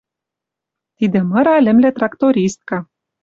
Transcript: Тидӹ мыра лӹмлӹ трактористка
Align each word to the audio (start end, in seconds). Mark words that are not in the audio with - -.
Тидӹ 0.97 1.19
мыра 1.31 1.55
лӹмлӹ 1.65 1.89
трактористка 1.97 2.77